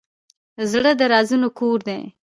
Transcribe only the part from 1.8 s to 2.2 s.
دی.